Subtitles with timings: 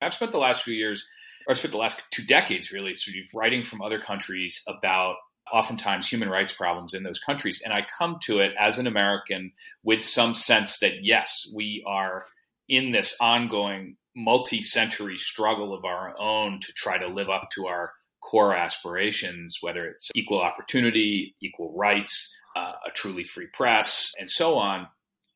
[0.00, 1.06] I've spent the last few years,
[1.46, 5.16] or I've spent the last two decades really, sort of writing from other countries about
[5.52, 7.60] oftentimes human rights problems in those countries.
[7.64, 9.52] And I come to it as an American
[9.82, 12.24] with some sense that yes, we are
[12.68, 17.66] in this ongoing multi century struggle of our own to try to live up to
[17.66, 17.92] our
[18.22, 24.56] core aspirations, whether it's equal opportunity, equal rights, uh, a truly free press, and so
[24.56, 24.86] on.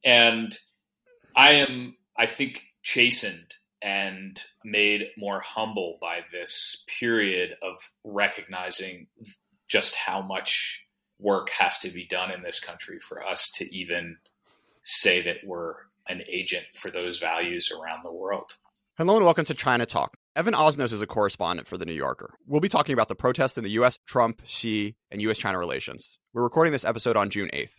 [0.04, 0.56] And
[1.36, 3.54] I am, I think, chastened
[3.84, 9.06] and made more humble by this period of recognizing
[9.68, 10.82] just how much
[11.20, 14.16] work has to be done in this country for us to even
[14.82, 15.74] say that we're
[16.08, 18.52] an agent for those values around the world.
[18.96, 20.16] Hello and welcome to China Talk.
[20.34, 22.32] Evan Osnos is a correspondent for The New Yorker.
[22.46, 25.36] We'll be talking about the protests in the U.S., Trump, Xi, and U.S.
[25.36, 26.18] China relations.
[26.32, 27.74] We're recording this episode on June 8th.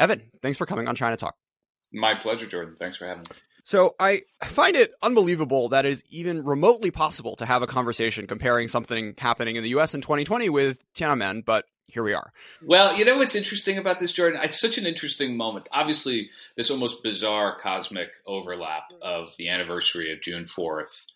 [0.00, 1.36] Evan, thanks for coming on China Talk.
[1.92, 2.74] My pleasure, Jordan.
[2.76, 3.36] Thanks for having me.
[3.64, 8.26] So I find it unbelievable that it is even remotely possible to have a conversation
[8.26, 9.94] comparing something happening in the U.S.
[9.94, 12.32] in 2020 with Tiananmen, but here we are.
[12.62, 14.40] Well, you know what's interesting about this, Jordan?
[14.42, 15.68] It's such an interesting moment.
[15.72, 21.06] Obviously, this almost bizarre cosmic overlap of the anniversary of June 4th,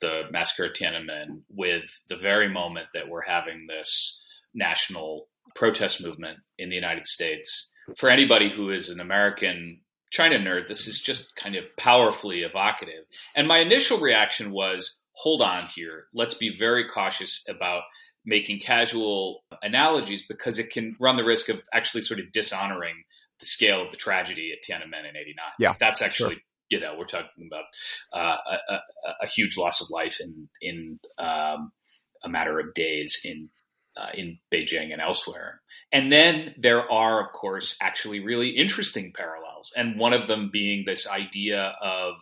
[0.00, 4.22] the massacre at Tiananmen, with the very moment that we're having this
[4.54, 5.26] national
[5.56, 7.72] protest movement in the United States.
[7.96, 13.04] For anybody who is an American China nerd, this is just kind of powerfully evocative.
[13.34, 16.06] And my initial reaction was, hold on here.
[16.14, 17.82] Let's be very cautious about
[18.24, 23.04] making casual analogies because it can run the risk of actually sort of dishonoring
[23.40, 25.34] the scale of the tragedy at Tiananmen in 89.
[25.58, 25.74] Yeah.
[25.78, 26.42] That's actually, sure.
[26.70, 27.64] you know, we're talking about
[28.12, 28.36] uh,
[28.68, 28.80] a, a,
[29.22, 31.72] a, huge loss of life in, in um,
[32.24, 33.50] a matter of days in,
[33.96, 35.60] uh, in Beijing and elsewhere.
[35.92, 39.72] And then there are, of course, actually really interesting parallels.
[39.76, 42.14] And one of them being this idea of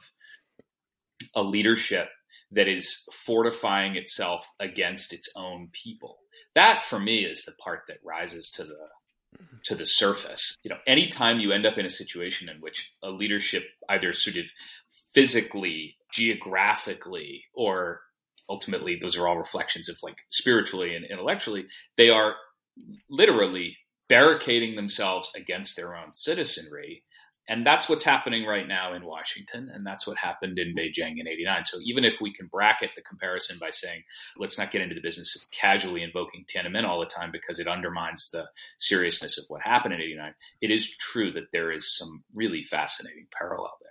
[1.34, 2.08] a leadership
[2.50, 6.18] that is fortifying itself against its own people.
[6.54, 8.88] That for me is the part that rises to the
[9.64, 10.56] to the surface.
[10.62, 14.36] You know, anytime you end up in a situation in which a leadership either sort
[14.36, 14.44] of
[15.12, 18.00] physically, geographically, or
[18.48, 21.66] ultimately those are all reflections of like spiritually and intellectually,
[21.97, 22.34] they are
[23.08, 23.76] literally
[24.08, 27.02] barricading themselves against their own citizenry.
[27.46, 31.28] And that's what's happening right now in Washington, and that's what happened in Beijing in
[31.28, 31.64] 89.
[31.66, 34.02] So even if we can bracket the comparison by saying,
[34.38, 37.68] let's not get into the business of casually invoking Tiananmen all the time because it
[37.68, 38.46] undermines the
[38.78, 43.26] seriousness of what happened in 89, it is true that there is some really fascinating
[43.30, 43.91] parallel there.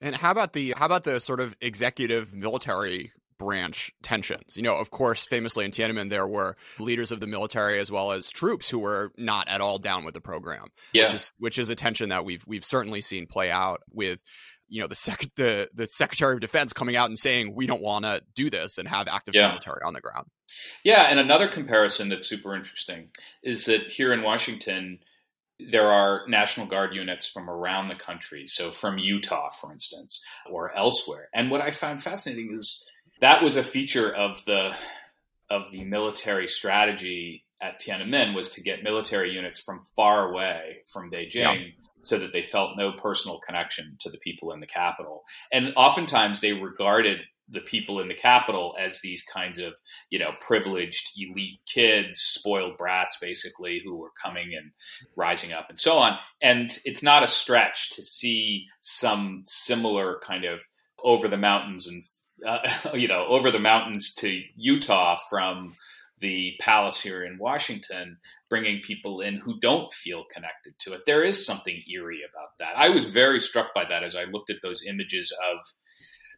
[0.00, 4.56] And how about the how about the sort of executive military branch tensions.
[4.56, 8.12] You know, of course, famously in Tiananmen, there were leaders of the military as well
[8.12, 10.68] as troops who were not at all down with the program.
[10.92, 11.04] Yeah.
[11.04, 14.20] Which is which is a tension that we've we've certainly seen play out with
[14.68, 17.82] you know the sec- the the Secretary of Defense coming out and saying we don't
[17.82, 19.48] want to do this and have active yeah.
[19.48, 20.26] military on the ground.
[20.84, 23.08] Yeah, and another comparison that's super interesting
[23.42, 25.00] is that here in Washington
[25.58, 30.74] there are National Guard units from around the country, so from Utah, for instance, or
[30.76, 31.28] elsewhere.
[31.34, 32.86] And what I found fascinating is
[33.20, 34.72] that was a feature of the
[35.48, 41.10] of the military strategy at Tiananmen was to get military units from far away from
[41.10, 41.58] Beijing yeah.
[42.02, 45.24] so that they felt no personal connection to the people in the capital.
[45.52, 49.74] And oftentimes they regarded the people in the capital as these kinds of,
[50.10, 54.72] you know, privileged elite kids, spoiled brats, basically, who were coming and
[55.14, 56.18] rising up and so on.
[56.42, 60.60] And it's not a stretch to see some similar kind of
[61.02, 62.04] over the mountains and
[62.44, 62.58] uh,
[62.94, 65.76] you know, over the mountains to Utah from
[66.18, 68.16] the palace here in Washington,
[68.48, 71.02] bringing people in who don't feel connected to it.
[71.04, 72.72] There is something eerie about that.
[72.76, 75.58] I was very struck by that as I looked at those images of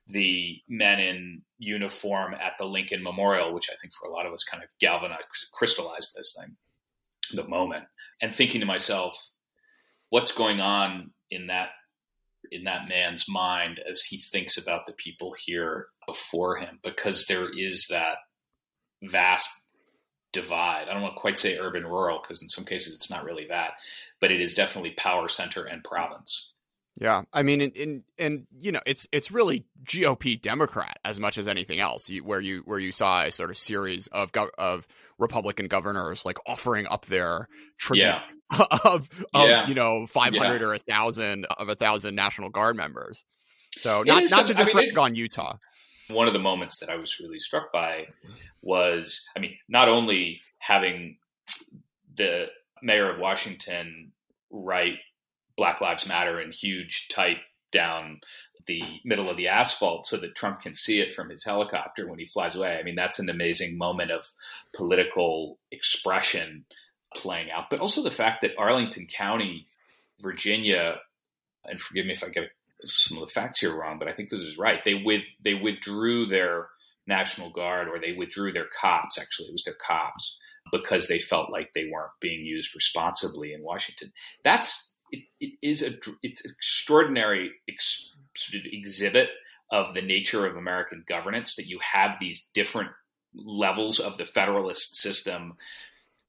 [0.08, 4.32] the men in uniform at the Lincoln Memorial, which I think for a lot of
[4.32, 5.22] us kind of galvanized,
[5.52, 6.56] crystallized this thing,
[7.34, 7.84] the moment,
[8.20, 9.16] and thinking to myself,
[10.08, 11.68] what's going on in that
[12.50, 17.48] in that man's mind as he thinks about the people here before him because there
[17.48, 18.18] is that
[19.02, 19.50] vast
[20.32, 20.88] divide.
[20.88, 23.46] I don't want to quite say urban rural because in some cases it's not really
[23.48, 23.72] that,
[24.20, 26.52] but it is definitely power center and province.
[27.00, 31.38] Yeah, I mean, in, in and you know, it's it's really GOP Democrat as much
[31.38, 32.10] as anything else.
[32.24, 34.86] where you where you saw a sort of series of of
[35.18, 37.48] Republican governors like offering up their
[37.78, 38.22] tribute yeah.
[38.84, 39.66] of of yeah.
[39.66, 40.68] you know five hundred yeah.
[40.68, 43.24] or a thousand of a thousand National Guard members.
[43.72, 45.56] So not not to just I mean, on Utah.
[46.08, 48.32] One of the moments that I was really struck by mm-hmm.
[48.62, 51.18] was, I mean, not only having
[52.16, 52.46] the
[52.82, 54.12] mayor of Washington
[54.50, 54.98] write
[55.56, 57.38] Black Lives Matter in huge type
[57.72, 58.20] down
[58.68, 62.20] the middle of the asphalt so that Trump can see it from his helicopter when
[62.20, 62.78] he flies away.
[62.78, 64.30] I mean, that's an amazing moment of
[64.72, 66.64] political expression
[67.16, 67.70] playing out.
[67.70, 69.66] But also the fact that Arlington County,
[70.20, 71.00] Virginia,
[71.64, 72.50] and forgive me if I get
[72.84, 74.84] some of the facts here wrong, but I think this is right.
[74.84, 76.68] They with they withdrew their
[77.06, 79.18] National Guard or they withdrew their cops.
[79.18, 80.36] Actually, it was their cops
[80.70, 84.12] because they felt like they weren't being used responsibly in Washington.
[84.44, 85.92] That's it, it is a
[86.22, 89.30] it's extraordinary ex, sort of exhibit
[89.70, 92.90] of the nature of American governance that you have these different
[93.34, 95.54] levels of the federalist system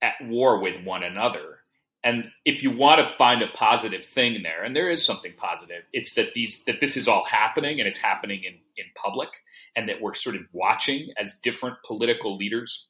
[0.02, 1.60] at war with one another.
[2.04, 5.84] And if you want to find a positive thing there, and there is something positive,
[5.92, 9.30] it's that these that this is all happening and it's happening in, in public,
[9.76, 12.88] and that we're sort of watching as different political leaders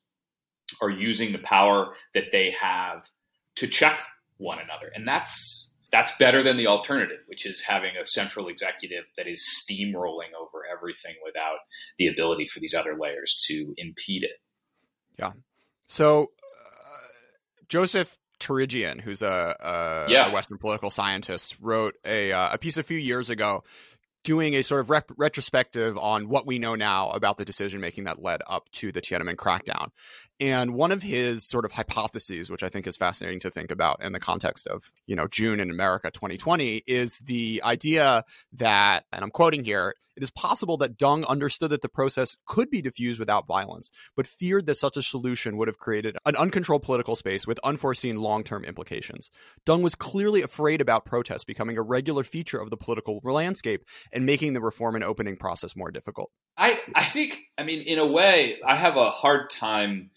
[0.81, 3.10] are using the power that they have
[3.56, 4.00] to check
[4.38, 4.92] one another.
[4.94, 9.44] And that's that's better than the alternative, which is having a central executive that is
[9.44, 11.57] steamrolling over everything without
[11.97, 14.39] the ability for these other layers to impede it.
[15.18, 15.31] Yeah.
[15.88, 16.27] So uh,
[17.68, 20.30] Joseph Torigian, who's a, a, yeah.
[20.30, 23.63] a, Western political scientist, wrote a, uh, a piece a few years ago
[24.24, 28.03] doing a sort of rep- retrospective on what we know now about the decision making
[28.03, 29.89] that led up to the Tiananmen crackdown.
[30.39, 34.01] And one of his sort of hypotheses, which I think is fascinating to think about
[34.01, 39.24] in the context of, you know, June in America 2020, is the idea that, and
[39.24, 43.19] I'm quoting here, it is possible that Deng understood that the process could be diffused
[43.19, 47.47] without violence, but feared that such a solution would have created an uncontrolled political space
[47.47, 49.30] with unforeseen long term implications.
[49.65, 54.25] Deng was clearly afraid about protests becoming a regular feature of the political landscape and
[54.25, 56.31] making the reform and opening process more difficult.
[56.60, 60.12] I, I think, I mean, in a way, I have a hard time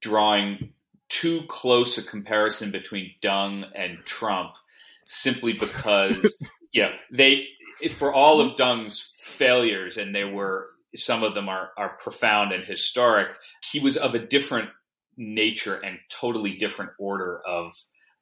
[0.00, 0.72] drawing
[1.10, 4.52] too close a comparison between Deng and Trump
[5.04, 7.48] simply because, you know, they,
[7.90, 12.64] for all of Deng's failures, and they were, some of them are, are profound and
[12.64, 13.28] historic,
[13.70, 14.70] he was of a different
[15.18, 17.72] nature and totally different order of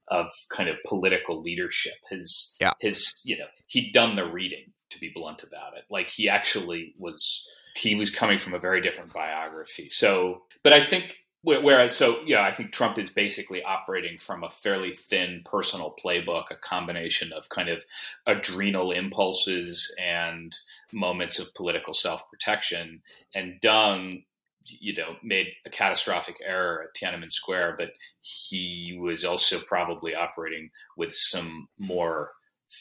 [0.09, 1.95] of kind of political leadership.
[2.11, 2.73] His yeah.
[2.81, 5.85] his you know he'd done the reading to be blunt about it.
[5.91, 9.89] Like he actually was he was coming from a very different biography.
[9.91, 14.51] So, but I think Whereas, so yeah, I think Trump is basically operating from a
[14.51, 17.83] fairly thin personal playbook, a combination of kind of
[18.27, 20.55] adrenal impulses and
[20.93, 23.01] moments of political self protection.
[23.35, 24.25] And Deng
[24.67, 30.71] you know, made a catastrophic error at Tiananmen Square, but he was also probably operating
[30.97, 32.33] with some more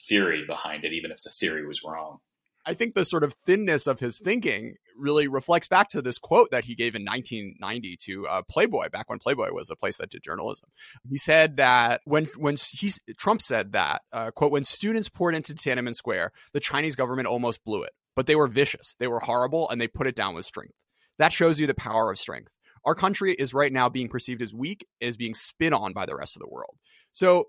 [0.07, 2.19] theory behind it, even if the theory was wrong.
[2.65, 6.51] I think the sort of thinness of his thinking really reflects back to this quote
[6.51, 10.09] that he gave in 1990 to uh, Playboy, back when Playboy was a place that
[10.09, 10.69] did journalism.
[11.09, 15.53] He said that when when he Trump said that uh, quote when students poured into
[15.53, 19.69] Tiananmen Square, the Chinese government almost blew it, but they were vicious, they were horrible,
[19.69, 20.75] and they put it down with strength.
[21.17, 22.51] That shows you the power of strength.
[22.85, 26.15] Our country is right now being perceived as weak, as being spit on by the
[26.15, 26.75] rest of the world.
[27.13, 27.47] So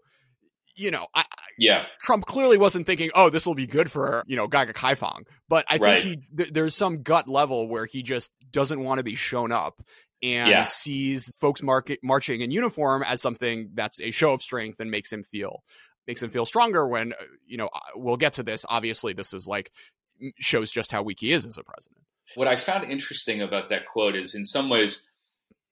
[0.77, 1.25] you know, I,
[1.59, 5.25] yeah, Trump clearly wasn't thinking, "Oh, this will be good for you know Gaige Kaifang,
[5.49, 6.03] but I think right.
[6.03, 9.83] he th- there's some gut level where he just doesn't want to be shown up
[10.23, 10.63] and yeah.
[10.63, 15.13] sees folks market, marching in uniform as something that's a show of strength and makes
[15.13, 15.63] him feel
[16.07, 16.87] makes him feel stronger.
[16.87, 17.17] When uh,
[17.47, 18.65] you know we'll get to this.
[18.69, 19.71] Obviously, this is like
[20.39, 22.03] shows just how weak he is as a president.
[22.37, 25.05] What I found interesting about that quote is, in some ways,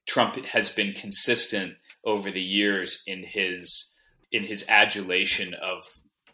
[0.06, 3.94] Trump has been consistent over the years in his
[4.32, 5.84] in his adulation of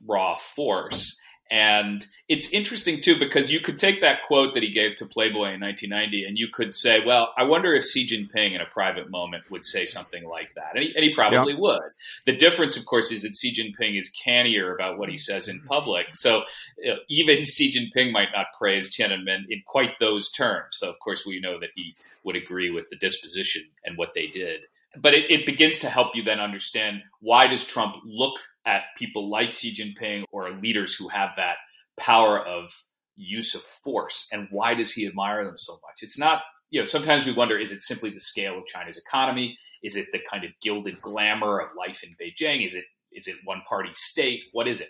[0.07, 1.21] raw force.
[1.51, 5.53] And it's interesting too because you could take that quote that he gave to Playboy
[5.53, 9.11] in 1990 and you could say, well, I wonder if Xi Jinping in a private
[9.11, 10.75] moment would say something like that.
[10.75, 11.59] And he, and he probably yeah.
[11.61, 11.83] would.
[12.25, 15.61] The difference, of course, is that Xi Jinping is cannier about what he says in
[15.61, 16.07] public.
[16.15, 16.45] So
[16.79, 20.79] you know, even Xi Jinping might not praise Tiananmen in quite those terms.
[20.79, 24.29] So, of course, we know that he would agree with the disposition and what they
[24.29, 24.63] did
[25.01, 29.31] but it, it begins to help you then understand why does Trump look at people
[29.31, 31.57] like Xi Jinping or leaders who have that
[31.99, 32.73] power of
[33.17, 36.03] use of force and why does he admire them so much?
[36.03, 39.57] It's not, you know, sometimes we wonder is it simply the scale of China's economy?
[39.83, 42.67] Is it the kind of gilded glamour of life in Beijing?
[42.67, 44.41] Is it is it one party state?
[44.53, 44.89] What is it?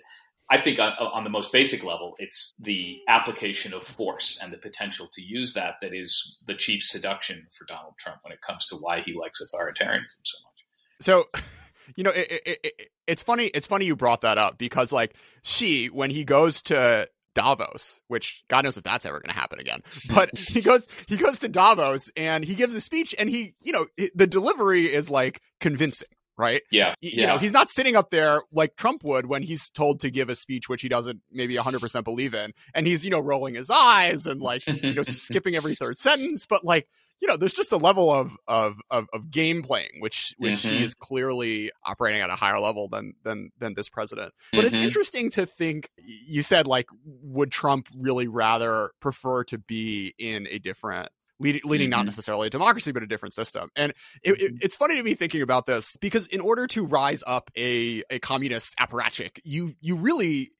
[0.50, 4.58] I think on, on, the most basic level, it's the application of force and the
[4.58, 8.66] potential to use that that is the chief seduction for Donald Trump when it comes
[8.66, 10.54] to why he likes authoritarianism so much.
[11.00, 11.24] So,
[11.96, 13.46] you know, it, it, it, it's funny.
[13.46, 18.44] It's funny you brought that up because, like, Xi when he goes to Davos, which
[18.48, 19.82] God knows if that's ever going to happen again.
[20.14, 23.72] But he goes, he goes to Davos and he gives a speech, and he, you
[23.72, 26.62] know, the delivery is like convincing right?
[26.70, 26.94] Yeah.
[27.00, 27.20] You, yeah.
[27.20, 30.28] you know, he's not sitting up there like Trump would when he's told to give
[30.28, 32.52] a speech which he doesn't maybe 100% believe in.
[32.74, 36.46] And he's, you know, rolling his eyes and like, you know, skipping every third sentence.
[36.46, 36.88] But like,
[37.20, 40.76] you know, there's just a level of of of, of game playing which which mm-hmm.
[40.76, 44.34] he is clearly operating at a higher level than than than this president.
[44.52, 44.66] But mm-hmm.
[44.66, 45.88] it's interesting to think.
[45.96, 51.08] You said like, would Trump really rather prefer to be in a different
[51.40, 51.98] leading, leading mm-hmm.
[51.98, 53.70] not necessarily a democracy, but a different system.
[53.76, 54.56] And it, it, mm-hmm.
[54.60, 58.18] it's funny to me thinking about this because in order to rise up a, a
[58.18, 60.50] communist apparatchik, you, you really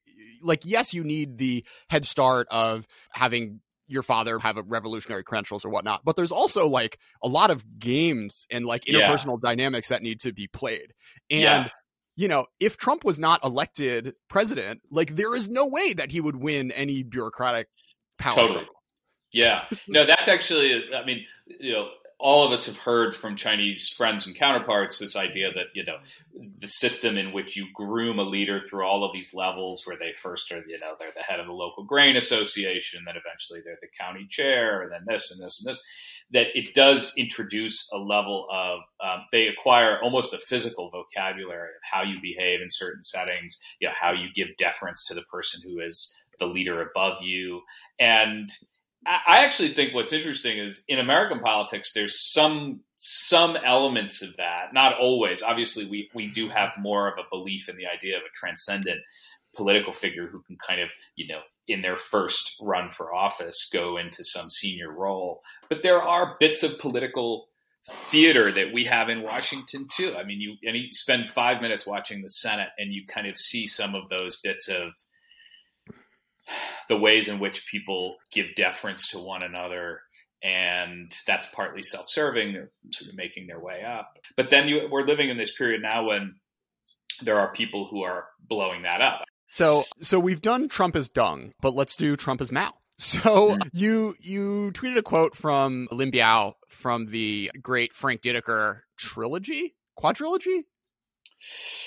[0.43, 5.65] like, yes, you need the head start of having your father have a revolutionary credentials
[5.65, 9.51] or whatnot, but there's also like a lot of games and like interpersonal yeah.
[9.51, 10.93] dynamics that need to be played.
[11.31, 11.69] And yeah
[12.17, 16.21] you know, if Trump was not elected president, like there is no way that he
[16.21, 17.69] would win any bureaucratic
[18.19, 18.49] power totally.
[18.51, 18.75] struggle.
[19.35, 19.65] Yeah.
[19.89, 21.27] No, that's actually, I mean,
[21.61, 25.67] you know, all of us have heard from Chinese friends and counterparts this idea that,
[25.75, 25.97] you know,
[26.59, 30.13] the system in which you groom a leader through all of these levels where they
[30.13, 33.77] first are, you know, they're the head of the local grain association, then eventually they're
[33.83, 35.83] the county chair, and then this and this and this,
[36.31, 41.83] that it does introduce a level of, um, they acquire almost a physical vocabulary of
[41.83, 45.61] how you behave in certain settings, you know, how you give deference to the person
[45.69, 47.61] who is the leader above you.
[47.99, 48.51] And,
[49.07, 54.73] I actually think what's interesting is in American politics, there's some some elements of that.
[54.73, 55.43] Not always.
[55.43, 59.01] Obviously, we we do have more of a belief in the idea of a transcendent
[59.55, 63.97] political figure who can kind of you know in their first run for office go
[63.97, 65.43] into some senior role.
[65.69, 67.49] But there are bits of political
[67.87, 70.17] theater that we have in Washington too.
[70.17, 73.37] I mean, you and you spend five minutes watching the Senate, and you kind of
[73.37, 74.93] see some of those bits of
[76.89, 80.01] the ways in which people give deference to one another
[80.43, 84.19] and that's partly self-serving they're sort of making their way up.
[84.37, 86.35] But then you, we're living in this period now when
[87.23, 89.25] there are people who are blowing that up.
[89.49, 92.73] So so we've done trump as deng but let's do trump as mao.
[92.97, 93.61] So hmm.
[93.73, 100.63] you you tweeted a quote from Lin Biao from the great Frank Dikötter trilogy quadrilogy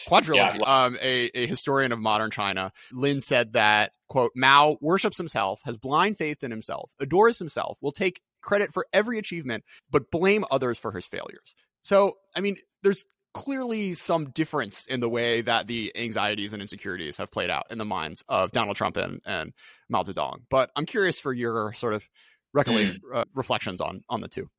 [0.08, 0.86] Quadrilogy, yeah.
[0.86, 5.78] um, a, a historian of modern China, Lin said that, quote, Mao worships himself, has
[5.78, 10.80] blind faith in himself, adores himself, will take credit for every achievement, but blame others
[10.80, 11.54] for his failures.
[11.84, 17.18] So, I mean, there's clearly some difference in the way that the anxieties and insecurities
[17.18, 19.54] have played out in the minds of Donald Trump and, and
[19.90, 20.42] Mao Zedong.
[20.50, 22.08] But I'm curious for your sort of
[22.54, 23.16] recollection, mm.
[23.16, 24.50] uh, reflections on on the two.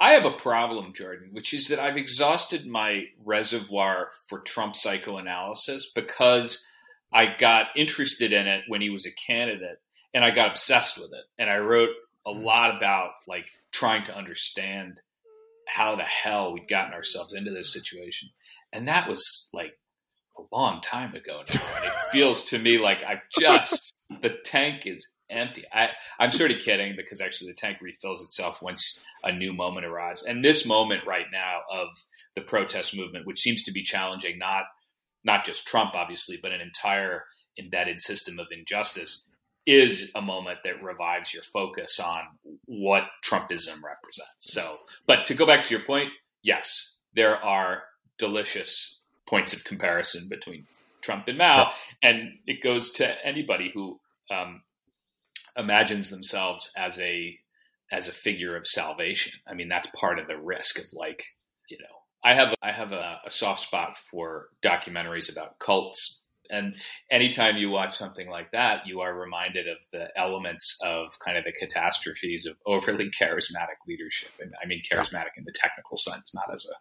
[0.00, 5.92] I have a problem, Jordan, which is that I've exhausted my reservoir for Trump psychoanalysis
[5.94, 6.66] because
[7.12, 9.80] I got interested in it when he was a candidate
[10.14, 11.24] and I got obsessed with it.
[11.38, 11.90] And I wrote
[12.26, 12.42] a hmm.
[12.42, 15.00] lot about like trying to understand
[15.66, 18.28] how the hell we'd gotten ourselves into this situation.
[18.72, 19.78] And that was like
[20.38, 21.60] a long time ago now.
[21.76, 25.64] And it feels to me like I've just, the tank is empty.
[25.72, 29.86] I, I'm sort of kidding because actually the tank refills itself once a new moment
[29.86, 30.22] arrives.
[30.22, 31.88] And this moment right now of
[32.34, 34.64] the protest movement, which seems to be challenging not
[35.24, 37.24] not just Trump, obviously, but an entire
[37.58, 39.28] embedded system of injustice,
[39.66, 42.22] is a moment that revives your focus on
[42.64, 44.32] what Trumpism represents.
[44.40, 46.08] So, but to go back to your point,
[46.42, 47.84] yes, there are
[48.18, 48.98] delicious
[49.28, 50.66] points of comparison between
[51.02, 54.00] Trump and Mao, and it goes to anybody who
[54.30, 54.62] um,
[55.56, 57.38] imagines themselves as a
[57.90, 59.32] as a figure of salvation.
[59.46, 61.22] I mean, that's part of the risk of like,
[61.68, 66.20] you know, I have I have a, a soft spot for documentaries about cults.
[66.50, 66.74] And
[67.10, 71.44] anytime you watch something like that, you are reminded of the elements of kind of
[71.44, 74.30] the catastrophes of overly charismatic leadership.
[74.40, 76.74] And I mean charismatic in the technical sense, not as a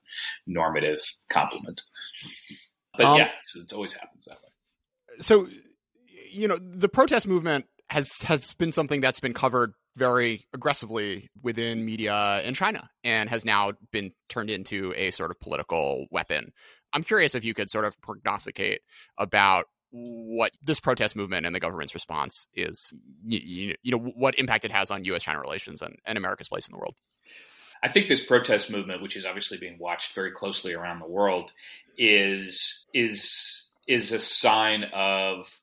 [0.48, 1.82] normative compliment.
[2.98, 5.20] But um, yeah, so it always happens that way.
[5.20, 5.48] So,
[6.32, 11.84] you know, the protest movement has has been something that's been covered very aggressively within
[11.84, 16.54] media in China and has now been turned into a sort of political weapon.
[16.94, 18.80] I'm curious if you could sort of prognosticate
[19.18, 22.94] about what this protest movement and the government's response is,
[23.26, 25.24] you, you know, what impact it has on U.S.
[25.24, 26.96] China relations and, and America's place in the world.
[27.84, 31.52] I think this protest movement, which is obviously being watched very closely around the world,
[31.98, 35.61] is is is a sign of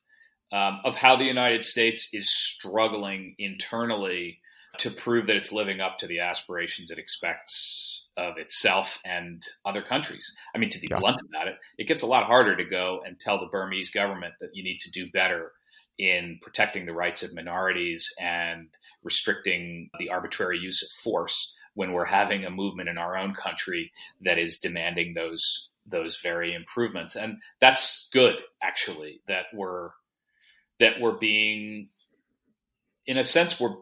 [0.51, 4.39] um, of how the United States is struggling internally
[4.77, 9.81] to prove that it's living up to the aspirations it expects of itself and other
[9.81, 10.31] countries.
[10.53, 10.99] I mean, to be yeah.
[10.99, 14.33] blunt about it, it gets a lot harder to go and tell the Burmese government
[14.41, 15.51] that you need to do better
[15.97, 18.69] in protecting the rights of minorities and
[19.03, 23.91] restricting the arbitrary use of force when we're having a movement in our own country
[24.21, 27.15] that is demanding those those very improvements.
[27.15, 29.89] And that's good, actually, that we're
[30.79, 31.89] that we're being
[33.05, 33.75] in a sense we're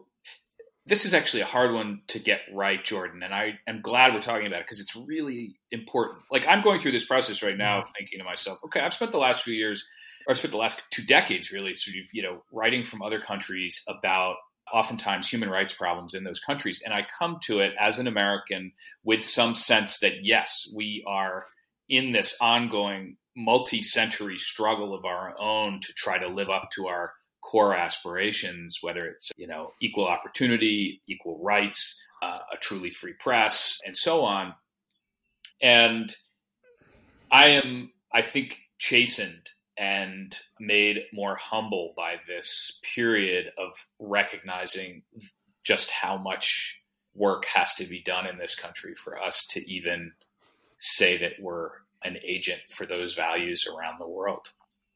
[0.88, 4.22] this is actually a hard one to get right, Jordan, and I am glad we're
[4.22, 6.20] talking about it because it's really important.
[6.30, 7.90] Like I'm going through this process right now, mm-hmm.
[7.96, 9.86] thinking to myself, okay, I've spent the last few years,
[10.26, 13.20] or I've spent the last two decades, really, sort of, you know, writing from other
[13.20, 14.36] countries about
[14.72, 18.72] oftentimes human rights problems in those countries, and I come to it as an American
[19.04, 21.44] with some sense that yes, we are
[21.90, 27.12] in this ongoing multi-century struggle of our own to try to live up to our
[27.40, 33.78] core aspirations, whether it's you know equal opportunity, equal rights, uh, a truly free press,
[33.86, 34.54] and so on.
[35.62, 36.14] And
[37.30, 45.02] I am, I think, chastened and made more humble by this period of recognizing
[45.62, 46.80] just how much
[47.14, 50.12] work has to be done in this country for us to even
[50.78, 51.70] say that we're
[52.03, 54.47] an agent for those values around the world.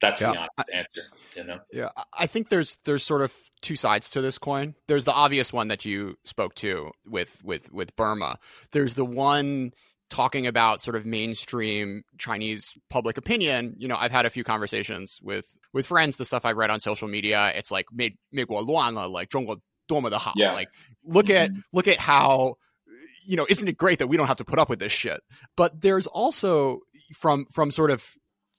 [0.01, 0.31] That's yeah.
[0.31, 1.01] the honest answer.
[1.35, 1.59] You know.
[1.71, 4.75] Yeah, I think there's there's sort of two sides to this coin.
[4.87, 8.37] There's the obvious one that you spoke to with with with Burma.
[8.71, 9.71] There's the one
[10.09, 13.75] talking about sort of mainstream Chinese public opinion.
[13.77, 16.17] You know, I've had a few conversations with with friends.
[16.17, 20.33] The stuff I've read on social media, it's like made like 中国多么的好.
[20.35, 20.53] Yeah.
[20.53, 20.69] Like
[21.03, 21.55] look mm-hmm.
[21.55, 22.57] at look at how
[23.25, 25.21] you know, isn't it great that we don't have to put up with this shit?
[25.55, 26.79] But there's also
[27.14, 28.04] from from sort of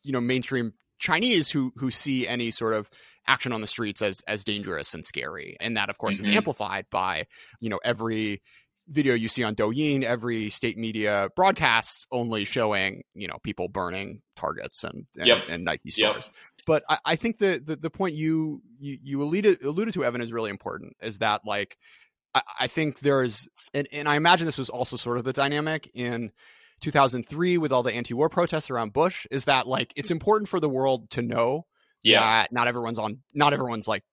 [0.04, 2.90] you know mainstream Chinese who who see any sort of
[3.28, 6.32] action on the streets as as dangerous and scary, and that of course mm-hmm.
[6.32, 7.26] is amplified by
[7.60, 8.42] you know every
[8.90, 14.22] video you see on Douyin, every state media broadcasts only showing you know people burning
[14.36, 15.44] targets and and, yep.
[15.50, 16.26] and Nike stores.
[16.26, 16.36] Yep.
[16.66, 20.22] But I, I think the, the, the point you you, you alluded alluded to Evan
[20.22, 20.96] is really important.
[21.02, 21.78] Is that like
[22.34, 25.90] I, I think there's and, and I imagine this was also sort of the dynamic
[25.94, 26.32] in
[26.84, 30.70] 2003 with all the anti-war protests around Bush is that like it's important for the
[30.70, 31.66] world to know
[32.04, 32.20] yeah.
[32.20, 34.04] that not everyone's on not everyone's like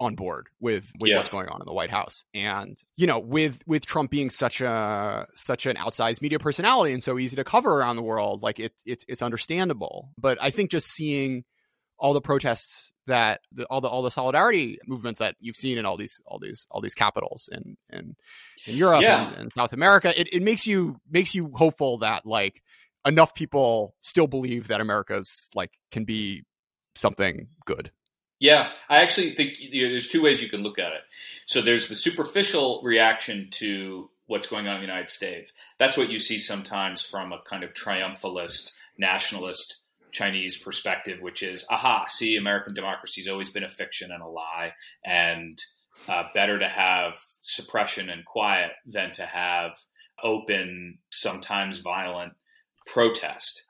[0.00, 1.18] on board with with yeah.
[1.18, 2.24] what's going on in the White House.
[2.32, 7.04] And you know, with with Trump being such a such an outsized media personality and
[7.04, 10.10] so easy to cover around the world, like it, it it's understandable.
[10.16, 11.44] But I think just seeing
[12.00, 15.84] all the protests that the, all the all the solidarity movements that you've seen in
[15.84, 18.16] all these all these all these capitals in in,
[18.66, 19.28] in Europe yeah.
[19.28, 22.62] and, and, South America, it, it makes you makes you hopeful that like
[23.06, 26.42] enough people still believe that America's like can be
[26.94, 27.90] something good.
[28.38, 31.02] Yeah, I actually think you know, there's two ways you can look at it.
[31.44, 35.52] So there's the superficial reaction to what's going on in the United States.
[35.78, 39.82] That's what you see sometimes from a kind of triumphalist nationalist
[40.12, 44.26] Chinese perspective, which is, aha, see, American democracy has always been a fiction and a
[44.26, 44.72] lie,
[45.04, 45.58] and
[46.08, 49.72] uh, better to have suppression and quiet than to have
[50.22, 52.32] open, sometimes violent
[52.86, 53.62] protest.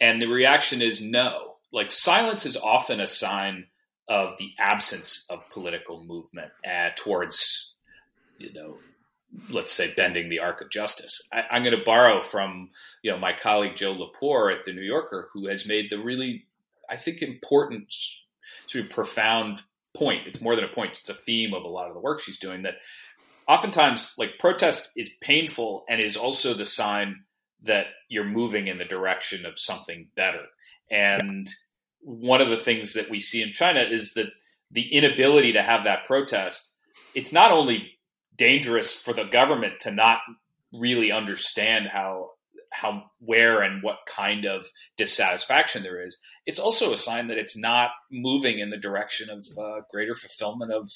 [0.00, 1.56] And the reaction is no.
[1.72, 3.66] Like silence is often a sign
[4.08, 7.74] of the absence of political movement uh, towards,
[8.38, 8.78] you know,
[9.50, 11.28] let's say bending the arc of justice.
[11.32, 12.70] I, am going to borrow from
[13.02, 16.46] you know my colleague Jill Lepore at the New Yorker, who has made the really,
[16.88, 17.94] I think, important,
[18.66, 19.62] sort of profound
[19.94, 20.26] point.
[20.26, 22.38] It's more than a point; it's a theme of a lot of the work she's
[22.38, 22.62] doing.
[22.62, 22.74] That
[23.46, 27.24] oftentimes, like protest, is painful and is also the sign
[27.62, 30.44] that you're moving in the direction of something better.
[30.90, 31.48] And
[32.00, 34.28] one of the things that we see in China is that
[34.70, 36.74] the inability to have that protest.
[37.14, 37.97] It's not only
[38.38, 40.20] dangerous for the government to not
[40.72, 42.30] really understand how
[42.70, 46.16] how where and what kind of dissatisfaction there is.
[46.46, 50.72] It's also a sign that it's not moving in the direction of uh, greater fulfillment
[50.72, 50.90] of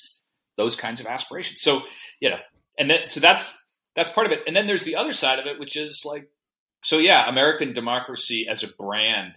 [0.57, 1.62] those kinds of aspirations.
[1.62, 1.83] So
[2.20, 2.38] you know,
[2.78, 3.57] and then so that's
[3.94, 4.40] that's part of it.
[4.46, 6.28] And then there's the other side of it, which is like,
[6.83, 9.35] so yeah, American democracy as a brand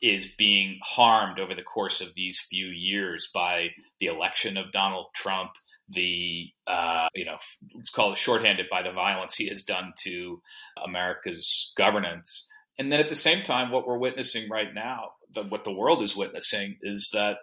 [0.00, 5.06] is being harmed over the course of these few years by the election of Donald
[5.14, 5.50] Trump
[5.88, 7.38] the uh, you know
[7.74, 10.40] let's call it shorthanded by the violence he has done to
[10.84, 12.46] America's governance.
[12.78, 16.02] And then at the same time, what we're witnessing right now, the, what the world
[16.02, 17.38] is witnessing, is that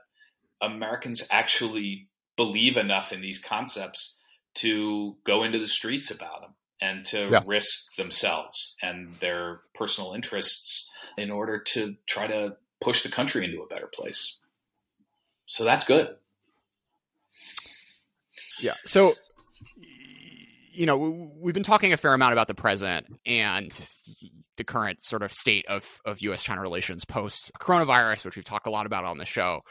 [0.62, 4.17] Americans actually believe enough in these concepts
[4.55, 7.41] to go into the streets about them and to yeah.
[7.45, 13.62] risk themselves and their personal interests in order to try to push the country into
[13.62, 14.38] a better place.
[15.45, 16.15] So that's good.
[18.60, 18.76] Yeah.
[18.86, 19.15] So,
[20.72, 23.72] you know, we've been talking a fair amount about the present and
[24.58, 26.44] the current sort of state of, of U.S.
[26.44, 29.62] China relations post coronavirus, which we've talked a lot about on the show,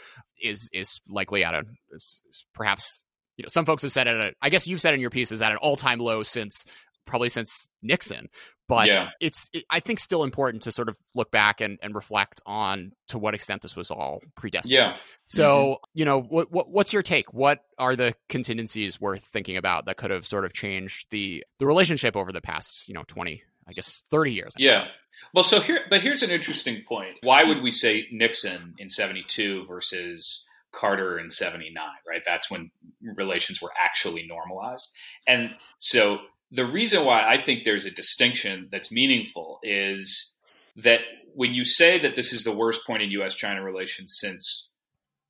[0.42, 3.02] is is likely at a is, is perhaps
[3.36, 4.20] you know some folks have said it.
[4.20, 6.64] At, I guess you've said in your piece is at an all time low since
[7.06, 8.28] probably since Nixon.
[8.66, 9.06] But Yeah.
[9.20, 12.92] it's it, I think still important to sort of look back and, and reflect on
[13.08, 14.74] to what extent this was all predestined.
[14.74, 14.96] Yeah.
[15.26, 15.74] So, mm-hmm.
[15.94, 17.32] you know, what, what what's your take?
[17.34, 21.66] What are the contingencies worth thinking about that could have sort of changed the the
[21.66, 24.54] relationship over the past, you know, 20, I guess 30 years?
[24.56, 24.86] Yeah.
[25.32, 27.16] Well, so here, but here's an interesting point.
[27.22, 32.22] Why would we say Nixon in 72 versus Carter in 79, right?
[32.24, 34.90] That's when relations were actually normalized.
[35.26, 36.18] And so
[36.50, 40.34] the reason why I think there's a distinction that's meaningful is
[40.76, 41.00] that
[41.34, 44.68] when you say that this is the worst point in US China relations since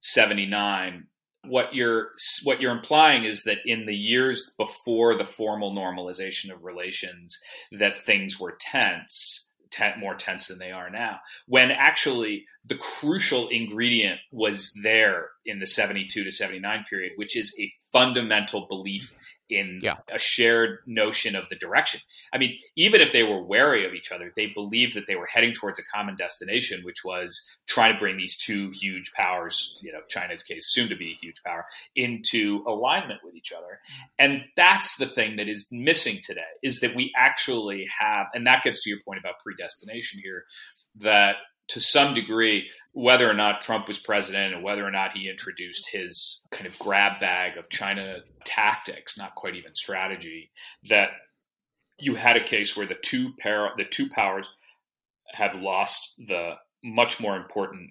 [0.00, 1.06] 79,
[1.46, 2.08] what you're
[2.44, 7.36] what you're implying is that in the years before the formal normalization of relations
[7.72, 13.48] that things were tense ten, more tense than they are now when actually the crucial
[13.48, 19.14] ingredient was there in the 72 to 79 period which is a fundamental belief
[19.50, 19.96] in Yeah.
[20.08, 22.00] a shared notion of the direction
[22.32, 25.26] i mean even if they were wary of each other they believed that they were
[25.26, 29.92] heading towards a common destination which was trying to bring these two huge powers you
[29.92, 33.80] know china's case soon to be a huge power into alignment with each other
[34.18, 38.64] and that's the thing that is missing today is that we actually have and that
[38.64, 40.44] gets to your point about predestination here
[40.96, 41.36] that
[41.68, 45.88] to some degree whether or not Trump was president and whether or not he introduced
[45.90, 50.50] his kind of grab bag of China tactics not quite even strategy
[50.88, 51.10] that
[51.98, 54.50] you had a case where the two the two powers
[55.32, 57.90] have lost the much more important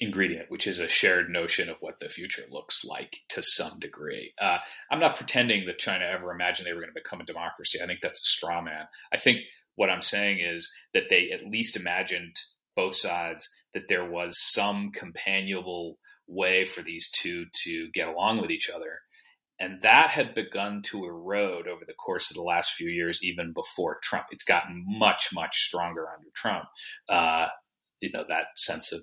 [0.00, 4.32] ingredient, which is a shared notion of what the future looks like to some degree.
[4.40, 4.58] Uh,
[4.90, 7.80] I'm not pretending that China ever imagined they were going to become a democracy.
[7.82, 8.86] I think that's a straw man.
[9.12, 9.40] I think
[9.74, 12.36] what I'm saying is that they at least imagined
[12.78, 18.52] both sides that there was some companionable way for these two to get along with
[18.52, 19.00] each other.
[19.58, 23.52] And that had begun to erode over the course of the last few years, even
[23.52, 24.26] before Trump.
[24.30, 26.66] It's gotten much, much stronger under Trump.
[27.08, 27.48] Uh,
[28.00, 29.02] you know, that sense of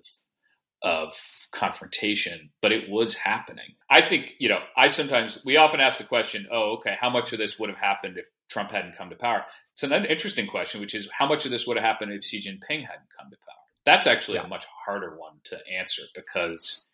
[0.82, 1.14] of
[1.52, 3.74] confrontation, but it was happening.
[3.90, 7.34] I think, you know, I sometimes, we often ask the question, oh, okay, how much
[7.34, 9.46] of this would have happened if Trump hadn't come to power?
[9.74, 12.38] It's an interesting question, which is how much of this would have happened if Xi
[12.38, 13.65] Jinping hadn't come to power?
[13.86, 14.46] That's actually Yeah.
[14.46, 16.90] a much harder one to answer because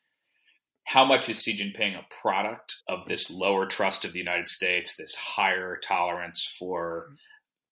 [0.84, 4.96] how much is Xi Jinping a product of this lower trust of the United States,
[4.98, 7.10] this higher tolerance for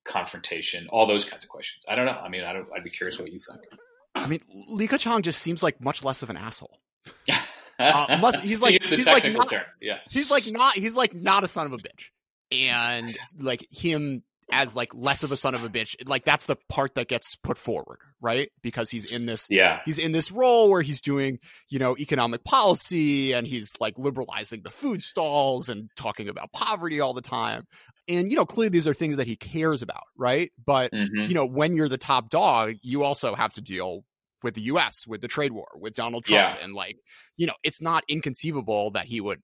[0.06, 1.84] confrontation, all those kinds of questions?
[1.88, 2.14] I don't know.
[2.14, 3.62] I mean, I don't, I'd be curious what you think.
[4.16, 6.80] I mean, Li Keqiang just seems like much less of an asshole.
[7.82, 9.64] Uh, must- he's like- he's like not- term.
[9.80, 10.00] Yeah.
[10.10, 12.08] He's like not he's like not a son of a bitch.
[12.52, 16.56] And like him as like less of a son of a bitch, like that's the
[16.70, 18.50] part that gets put forward, right?
[18.62, 19.82] Because he's in this Yeah.
[19.86, 24.62] he's in this role where he's doing, you know, economic policy and he's like liberalizing
[24.64, 27.66] the food stalls and talking about poverty all the time.
[28.08, 30.52] And you know, clearly these are things that he cares about, right?
[30.64, 31.28] But Mhm.
[31.30, 34.04] you know, when you're the top dog, you also have to deal
[34.42, 36.56] with the US, with the trade war, with Donald Trump.
[36.58, 36.64] Yeah.
[36.64, 36.98] And like,
[37.38, 39.42] you know, it's not inconceivable that he would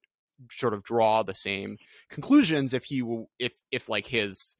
[0.51, 1.77] sort of draw the same
[2.09, 3.01] conclusions if he
[3.39, 4.55] if if like his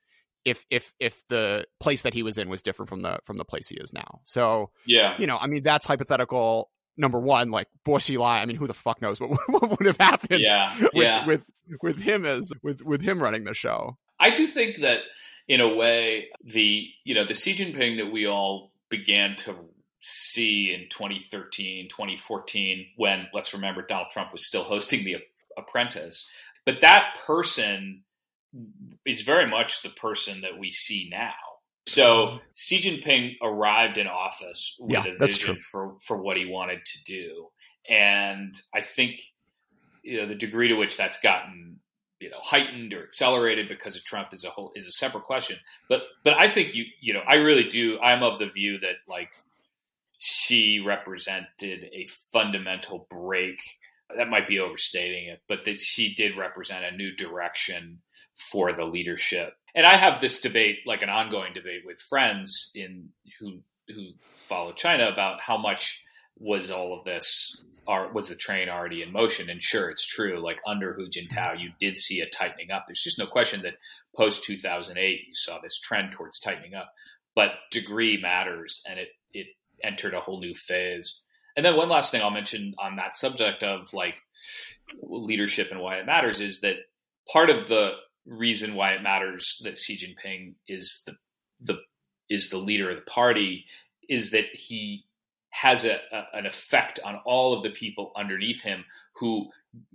[0.45, 3.45] if if if the place that he was in was different from the from the
[3.45, 4.21] place he is now.
[4.25, 5.15] So, Yeah.
[5.19, 8.73] you know, I mean that's hypothetical number one, like Bo Xilai, I mean who the
[8.73, 10.73] fuck knows what, what would have happened Yeah.
[10.79, 11.25] with, Yeah.
[11.25, 11.41] with
[11.81, 13.97] with him as with with him running the show.
[14.19, 15.01] I do think that
[15.47, 19.55] in a way, the you know the Xi Jinping that we all began to
[19.99, 25.17] see in 2013, 2014, when let's remember Donald Trump was still hosting The
[25.58, 26.27] Apprentice,
[26.65, 28.03] but that person
[29.06, 31.34] is very much the person that we see now.
[31.88, 36.84] So Xi Jinping arrived in office with Yeah, a vision for for what he wanted
[36.84, 37.48] to do,
[37.88, 39.20] and I think
[40.04, 41.80] you know the degree to which that's gotten
[42.20, 45.58] you know heightened or accelerated because of Trump is a whole is a separate question.
[45.88, 48.00] But but I think you you know I really do.
[48.00, 49.30] I'm of the view that like
[50.20, 53.60] Xi represented a fundamental break.
[54.15, 58.02] That might be overstating it, but that Xi did represent a new direction
[58.38, 59.54] for the leadership.
[59.74, 64.71] And I have this debate, like an ongoing debate with friends in who who follow
[64.71, 66.04] China about how much
[66.38, 69.50] was all of this are was the train already in motion?
[69.50, 70.39] And sure, it's true.
[70.39, 72.86] Like under Hu Jintao, you did see a tightening up.
[72.88, 73.76] There's just no question that
[74.15, 76.91] post 2008, you saw this trend towards tightening up.
[77.36, 79.48] But degree matters, and it it
[79.84, 81.21] entered a whole new phase.
[81.56, 84.15] And then one last thing I'll mention on that subject of like
[85.02, 86.76] leadership and why it matters is that
[87.32, 87.93] part of the
[88.25, 91.15] reason why it matters that Xi Jinping is the
[91.61, 91.77] the
[92.29, 93.65] is the leader of the party
[94.09, 95.05] is that he
[95.49, 98.83] has a, a, an effect on all of the people underneath him
[99.15, 99.49] who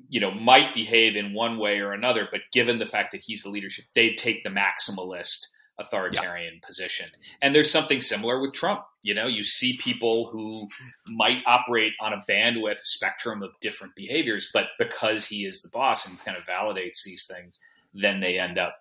[0.08, 3.42] you know might behave in one way or another but given the fact that he's
[3.42, 5.46] the leadership they take the maximalist
[5.78, 6.66] authoritarian yeah.
[6.66, 7.06] position
[7.42, 10.66] and there's something similar with trump you know you see people who
[11.08, 16.06] might operate on a bandwidth spectrum of different behaviors but because he is the boss
[16.06, 17.58] and kind of validates these things
[17.92, 18.76] then they end up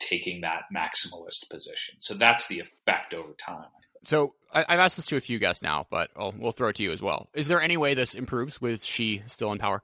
[0.00, 3.66] taking that maximalist position so that's the effect over time
[4.04, 6.76] so I, have asked this to a few guests now, but I'll, we'll throw it
[6.76, 7.28] to you as well.
[7.34, 9.82] Is there any way this improves with Xi still in power?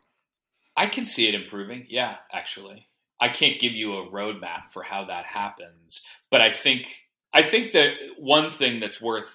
[0.76, 1.86] I can see it improving.
[1.88, 2.88] Yeah, actually,
[3.20, 6.86] I can't give you a roadmap for how that happens, but I think
[7.32, 9.32] I think that one thing that's worth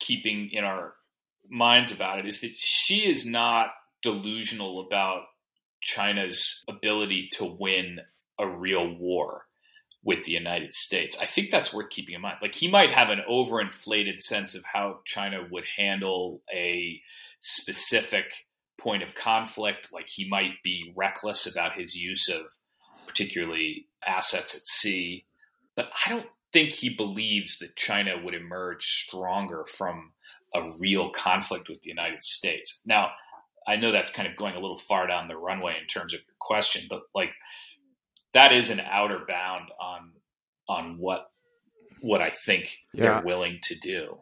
[0.00, 0.94] keeping in our
[1.48, 3.68] minds about it is that Xi is not
[4.02, 5.22] delusional about
[5.80, 8.00] China's ability to win
[8.38, 9.42] a real war
[10.04, 11.16] with the United States.
[11.20, 12.36] I think that's worth keeping in mind.
[12.42, 17.00] Like he might have an overinflated sense of how China would handle a
[17.40, 18.26] specific
[18.76, 19.92] point of conflict.
[19.92, 22.42] Like he might be reckless about his use of
[23.06, 25.24] particularly assets at sea.
[25.74, 30.12] But I don't think he believes that China would emerge stronger from
[30.54, 32.80] a real conflict with the United States.
[32.84, 33.10] Now,
[33.66, 36.20] I know that's kind of going a little far down the runway in terms of
[36.20, 37.30] your question, but like
[38.34, 40.12] that is an outer bound on
[40.68, 41.30] on what
[42.00, 43.02] what I think yeah.
[43.02, 44.18] they're willing to do.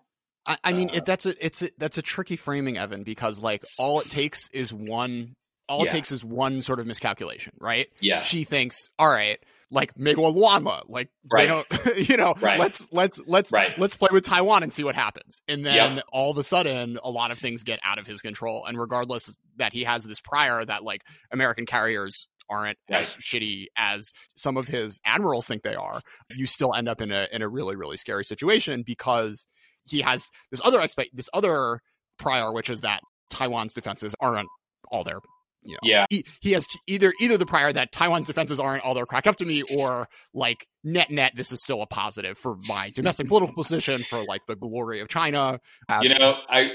[0.47, 3.41] I, I mean, uh, it, that's a it's a, that's a tricky framing, Evan, because
[3.41, 5.35] like all it takes is one.
[5.69, 5.87] All yeah.
[5.87, 7.89] it takes is one sort of miscalculation, right?
[8.01, 8.21] Yeah.
[8.21, 9.39] Xi thinks, all right,
[9.73, 11.41] like Meiguo like right.
[11.41, 12.61] they don't, you know, right.
[12.61, 13.77] let's let's let's right.
[13.79, 15.41] let's play with Taiwan and see what happens.
[15.49, 16.05] And then yep.
[16.13, 18.67] all of a sudden, a lot of things get out of his control.
[18.67, 24.13] And regardless that he has this prior that like American carriers aren't as shitty as
[24.37, 26.01] some of his admirals think they are,
[26.31, 29.47] you still end up in a in a really really scary situation because
[29.85, 31.81] he has this other expect this other
[32.19, 33.01] prior, which is that
[33.31, 34.49] Taiwan's defenses aren't
[34.91, 35.19] all there.
[35.65, 38.95] You know, yeah, he, he has either either the prior that Taiwan's defenses aren't all
[38.95, 42.57] they're cracked up to me, or like net net, this is still a positive for
[42.67, 45.61] my domestic political position, for like the glory of China.
[46.01, 46.71] you know, I,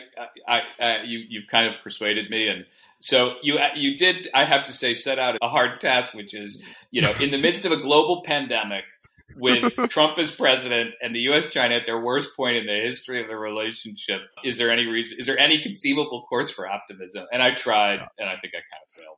[0.47, 2.65] I, I, you, you've kind of persuaded me, and
[2.99, 4.29] so you, you did.
[4.33, 7.38] I have to say, set out a hard task, which is, you know, in the
[7.38, 8.83] midst of a global pandemic,
[9.36, 11.49] with Trump as president and the U.S.
[11.49, 14.21] China at their worst point in the history of the relationship.
[14.43, 15.19] Is there any reason?
[15.19, 17.25] Is there any conceivable course for optimism?
[17.31, 19.17] And I tried, and I think I kind of failed.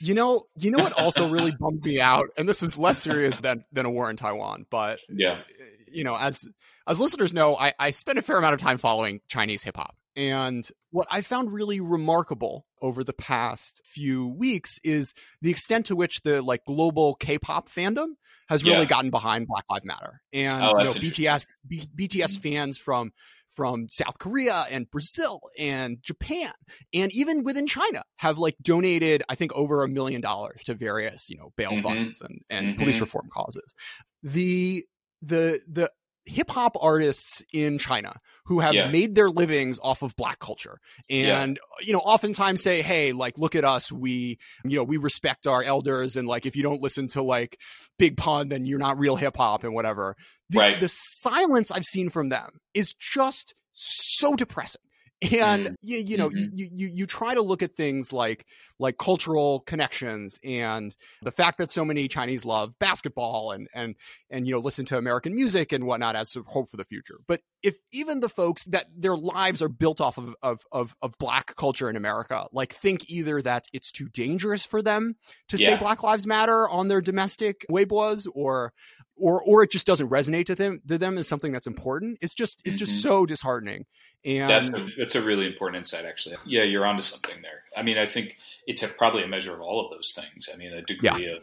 [0.00, 3.38] You know, you know what also really bummed me out, and this is less serious
[3.38, 5.38] than than a war in Taiwan, but yeah,
[5.86, 6.48] you know, as
[6.86, 9.94] as listeners know, I, I spent a fair amount of time following Chinese hip hop.
[10.16, 15.96] And what I found really remarkable over the past few weeks is the extent to
[15.96, 18.08] which the like global K-pop fandom
[18.48, 18.84] has really yeah.
[18.84, 20.20] gotten behind Black Lives Matter.
[20.32, 23.12] And oh, you know, BTS B- BTS fans from
[23.54, 26.52] from South Korea and Brazil and Japan
[26.94, 31.28] and even within China have like donated I think over a million dollars to various,
[31.28, 31.82] you know, bail mm-hmm.
[31.82, 32.78] funds and and mm-hmm.
[32.78, 33.74] police reform causes.
[34.22, 34.84] The
[35.22, 35.90] the the
[36.24, 38.88] hip hop artists in China who have yeah.
[38.88, 40.78] made their livings off of black culture
[41.10, 41.86] and yeah.
[41.86, 45.62] you know oftentimes say hey like look at us we you know we respect our
[45.62, 47.58] elders and like if you don't listen to like
[47.98, 50.16] Big Pun then you're not real hip hop and whatever
[50.50, 50.80] the, right.
[50.80, 54.82] the silence I've seen from them is just so depressing
[55.22, 55.74] and mm.
[55.82, 56.48] you, you know mm-hmm.
[56.52, 58.44] you, you you try to look at things like
[58.78, 63.94] like cultural connections and the fact that so many chinese love basketball and and
[64.30, 67.40] and you know listen to american music and whatnot as hope for the future but
[67.62, 71.54] if even the folks that their lives are built off of of of, of black
[71.56, 75.14] culture in america like think either that it's too dangerous for them
[75.48, 75.68] to yeah.
[75.68, 78.72] say black lives matter on their domestic weibo's or
[79.16, 82.34] or or it just doesn't resonate to them to them as something that's important it's
[82.34, 83.08] just it's just mm-hmm.
[83.08, 83.84] so disheartening
[84.24, 86.36] and that's a, that's a really important insight, actually.
[86.46, 87.64] Yeah, you're onto something there.
[87.76, 90.48] I mean, I think it's a, probably a measure of all of those things.
[90.52, 91.36] I mean, a degree yeah.
[91.36, 91.42] of,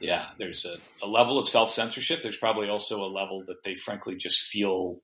[0.00, 2.22] yeah, there's a, a level of self censorship.
[2.22, 5.00] There's probably also a level that they frankly just feel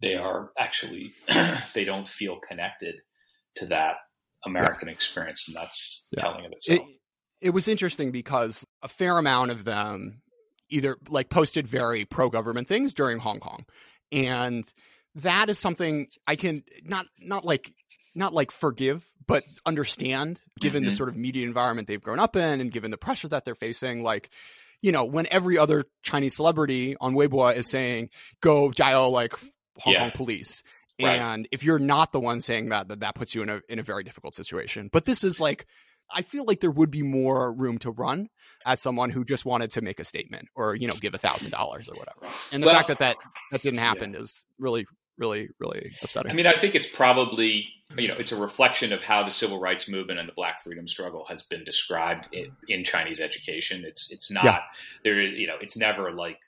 [0.00, 1.12] they are actually,
[1.74, 2.96] they don't feel connected
[3.56, 3.96] to that
[4.44, 4.94] American yeah.
[4.94, 5.44] experience.
[5.46, 6.22] And that's yeah.
[6.22, 6.80] telling of itself.
[6.80, 6.94] It,
[7.40, 10.22] it was interesting because a fair amount of them
[10.70, 13.64] either like posted very pro government things during Hong Kong.
[14.12, 14.64] And
[15.16, 17.72] that is something I can not not like
[18.14, 20.90] not like forgive, but understand given mm-hmm.
[20.90, 23.54] the sort of media environment they've grown up in and given the pressure that they're
[23.54, 24.02] facing.
[24.02, 24.30] Like,
[24.82, 29.34] you know, when every other Chinese celebrity on Weibo is saying, go Jiao like
[29.80, 30.00] Hong yeah.
[30.00, 30.62] Kong police.
[31.00, 31.20] Right.
[31.20, 33.78] And if you're not the one saying that, that that puts you in a in
[33.78, 34.88] a very difficult situation.
[34.92, 35.66] But this is like
[36.10, 38.28] I feel like there would be more room to run
[38.64, 41.50] as someone who just wanted to make a statement or you know give a thousand
[41.50, 42.34] dollars or whatever.
[42.50, 43.16] And the well, fact that that
[43.52, 44.20] that didn't happen yeah.
[44.20, 44.86] is really
[45.18, 46.30] really really upsetting.
[46.30, 49.60] I mean, I think it's probably you know it's a reflection of how the civil
[49.60, 53.84] rights movement and the Black freedom struggle has been described in, in Chinese education.
[53.84, 54.60] It's it's not yeah.
[55.04, 55.20] there.
[55.20, 56.38] You know, it's never like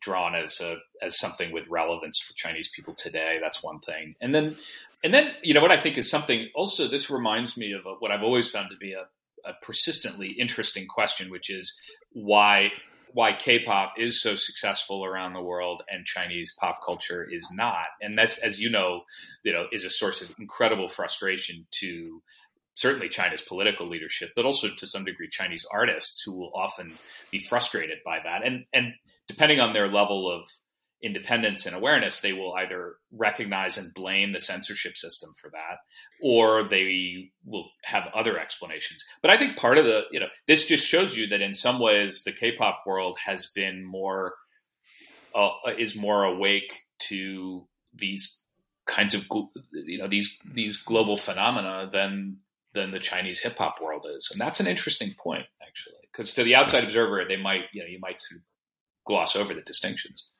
[0.00, 3.38] drawn as a as something with relevance for Chinese people today.
[3.40, 4.56] That's one thing, and then
[5.02, 6.88] and then you know what I think is something also.
[6.88, 9.06] This reminds me of a, what I've always found to be a,
[9.44, 11.74] a persistently interesting question, which is
[12.12, 12.72] why
[13.14, 17.86] why K-pop is so successful around the world and Chinese pop culture is not.
[18.02, 19.02] And that's, as you know,
[19.44, 22.20] you know, is a source of incredible frustration to
[22.74, 26.94] certainly China's political leadership, but also to some degree Chinese artists who will often
[27.30, 28.44] be frustrated by that.
[28.44, 28.94] And and
[29.28, 30.46] depending on their level of
[31.02, 35.78] independence and awareness, they will either recognize and blame the censorship system for that,
[36.22, 39.04] or they will have other explanations.
[39.20, 41.78] But I think part of the, you know, this just shows you that in some
[41.78, 44.34] ways the K-pop world has been more,
[45.34, 48.40] uh, is more awake to these
[48.86, 49.26] kinds of,
[49.72, 52.38] you know, these these global phenomena than
[52.74, 56.44] than the Chinese hip hop world is, and that's an interesting point actually, because to
[56.44, 58.22] the outside observer, they might, you know, you might
[59.06, 60.30] gloss over the distinctions.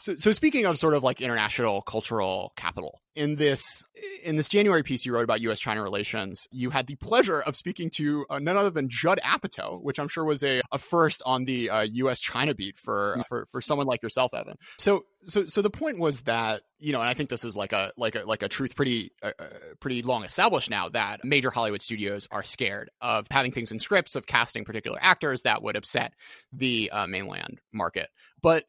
[0.00, 3.84] So, so speaking of sort of like international cultural capital, in this
[4.24, 7.90] in this January piece you wrote about U.S.-China relations, you had the pleasure of speaking
[7.96, 11.44] to uh, none other than Judd Apatow, which I'm sure was a, a first on
[11.44, 14.56] the uh, U.S.-China beat for, uh, for for someone like yourself, Evan.
[14.78, 17.72] So, so, so the point was that you know, and I think this is like
[17.72, 19.44] a like a like a truth pretty uh, uh
[19.80, 24.16] pretty long established now that major Hollywood studios are scared of having things in scripts
[24.16, 26.14] of casting particular actors that would upset
[26.52, 28.08] the uh, mainland market,
[28.40, 28.64] but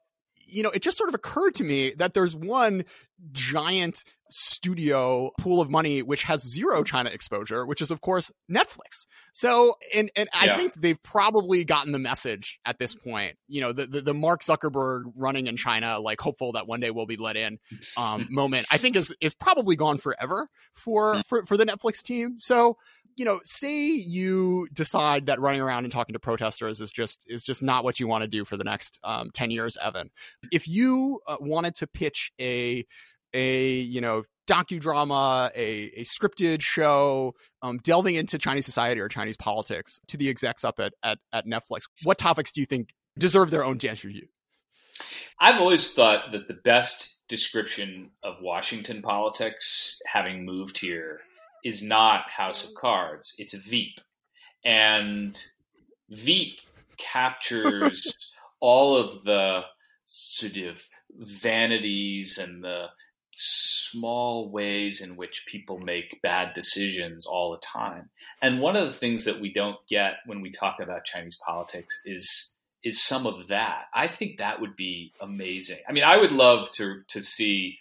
[0.52, 2.84] you know, it just sort of occurred to me that there's one
[3.32, 9.06] giant studio pool of money which has zero China exposure, which is of course Netflix.
[9.34, 13.38] So, and and I think they've probably gotten the message at this point.
[13.48, 16.92] You know, the, the, the Mark Zuckerberg running in China, like hopeful that one day
[16.92, 17.60] we'll be let in,
[17.98, 21.26] um, moment, I think is is probably gone forever for mm.
[21.26, 22.40] for for the Netflix team.
[22.40, 22.78] So
[23.16, 27.44] you know, say you decide that running around and talking to protesters is just is
[27.44, 30.10] just not what you want to do for the next um, ten years, Evan.
[30.52, 32.86] If you uh, wanted to pitch a
[33.34, 39.38] a you know docudrama, a, a scripted show, um, delving into Chinese society or Chinese
[39.38, 43.50] politics to the execs up at, at, at Netflix, what topics do you think deserve
[43.50, 44.28] their own dance review?
[45.40, 51.22] I've always thought that the best description of Washington politics, having moved here,
[51.64, 53.34] is not House of Cards.
[53.38, 54.00] It's Veep,
[54.64, 55.40] and
[56.10, 56.60] Veep
[56.98, 58.16] captures
[58.60, 59.62] all of the
[60.06, 60.84] sort of
[61.18, 62.88] vanities and the
[63.34, 68.10] small ways in which people make bad decisions all the time.
[68.42, 72.02] And one of the things that we don't get when we talk about Chinese politics
[72.06, 73.86] is is some of that.
[73.94, 75.78] I think that would be amazing.
[75.88, 77.78] I mean, I would love to to see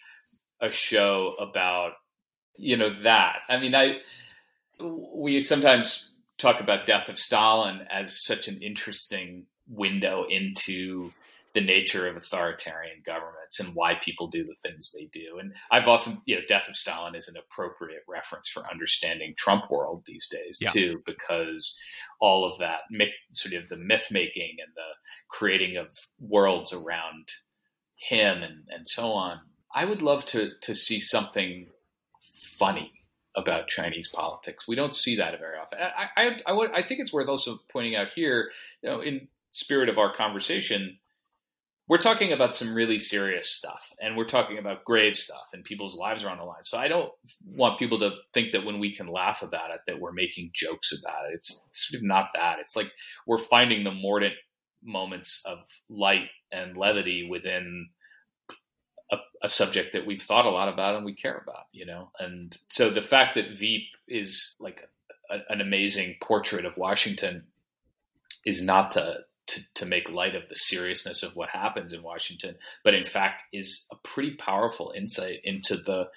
[0.61, 1.93] a show about
[2.61, 3.39] you know that.
[3.49, 3.99] I mean, I
[4.81, 11.13] we sometimes talk about Death of Stalin as such an interesting window into
[11.53, 15.39] the nature of authoritarian governments and why people do the things they do.
[15.41, 19.69] And I've often, you know, Death of Stalin is an appropriate reference for understanding Trump
[19.69, 20.71] world these days yeah.
[20.71, 21.77] too, because
[22.21, 22.81] all of that
[23.33, 24.93] sort of the myth making and the
[25.29, 25.89] creating of
[26.21, 27.29] worlds around
[27.97, 29.41] him and, and so on.
[29.75, 31.67] I would love to to see something
[32.61, 32.93] funny
[33.35, 34.69] about Chinese politics.
[34.69, 35.79] We don't see that very often.
[35.81, 38.51] I, I, I, I think it's worth also pointing out here,
[38.83, 40.99] you know, in spirit of our conversation,
[41.89, 45.97] we're talking about some really serious stuff and we're talking about grave stuff and people's
[45.97, 46.63] lives are on the line.
[46.63, 47.11] So I don't
[47.45, 50.93] want people to think that when we can laugh about it, that we're making jokes
[50.93, 51.35] about it.
[51.35, 52.59] It's, it's sort of not that.
[52.61, 52.93] It's like
[53.27, 54.35] we're finding the mordant
[54.85, 57.89] moments of light and levity within
[59.43, 62.11] a, subject that we've thought a lot about and we care about, you know?
[62.19, 64.89] And so the fact that Veep is like
[65.31, 67.45] a, an amazing portrait of Washington
[68.45, 72.57] is not to, to, to make light of the seriousness of what happens in Washington,
[72.85, 76.09] but in fact is a pretty powerful insight into the,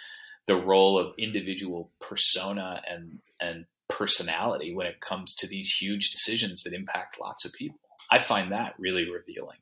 [0.45, 6.63] the role of individual persona and, and personality when it comes to these huge decisions
[6.63, 7.79] that impact lots of people.
[8.09, 9.57] I find that really revealing.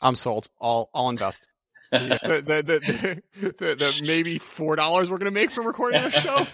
[0.00, 0.48] I'm sold.
[0.60, 1.46] I'll I'll invest
[1.90, 6.14] the, the, the, the, the, maybe four dollars we're going to make from recording this
[6.14, 6.46] show.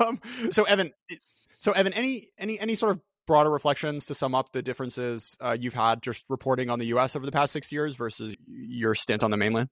[0.00, 0.92] um, so Evan,
[1.58, 5.56] so Evan, any any any sort of broader reflections to sum up the differences uh,
[5.58, 7.16] you've had just reporting on the U.S.
[7.16, 9.68] over the past six years versus your stint on the mainland?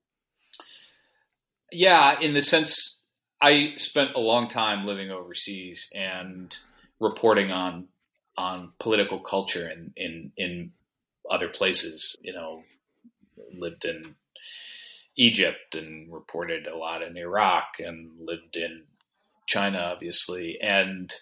[1.72, 3.01] Yeah, in the sense,
[3.41, 6.57] I spent a long time living overseas and
[6.99, 7.89] reporting on
[8.37, 10.72] on political culture in in in
[11.31, 12.16] other places.
[12.22, 12.62] You know,
[13.53, 14.14] lived in
[15.17, 18.85] Egypt and reported a lot in Iraq and lived in
[19.47, 21.13] China, obviously, and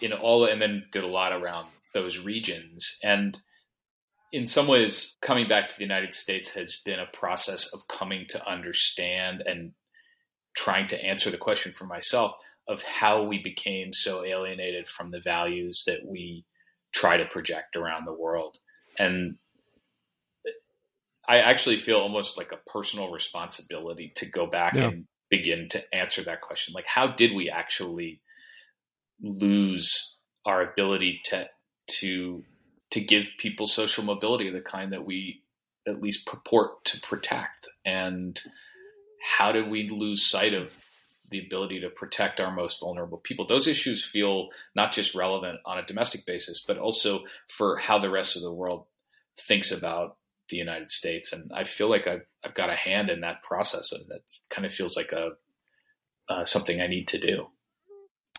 [0.00, 2.98] in all, and then did a lot around those regions.
[3.02, 3.40] And
[4.32, 8.26] in some ways, coming back to the United States has been a process of coming
[8.28, 9.72] to understand and
[10.56, 12.34] trying to answer the question for myself
[12.68, 16.44] of how we became so alienated from the values that we
[16.92, 18.58] try to project around the world.
[18.98, 19.36] And
[21.28, 24.88] I actually feel almost like a personal responsibility to go back yeah.
[24.88, 26.74] and begin to answer that question.
[26.74, 28.20] Like, how did we actually
[29.20, 30.14] lose
[30.44, 31.48] our ability to
[31.88, 32.44] to
[32.90, 35.42] to give people social mobility of the kind that we
[35.86, 37.68] at least purport to protect?
[37.84, 38.40] And
[39.22, 40.76] how did we lose sight of
[41.30, 43.46] the ability to protect our most vulnerable people?
[43.46, 48.10] Those issues feel not just relevant on a domestic basis, but also for how the
[48.10, 48.84] rest of the world
[49.38, 50.16] thinks about
[50.48, 51.32] the United States.
[51.32, 54.66] And I feel like I've, I've got a hand in that process, and that kind
[54.66, 55.30] of feels like a
[56.28, 57.46] uh, something I need to do.